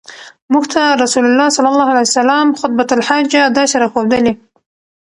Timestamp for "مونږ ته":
0.51-0.81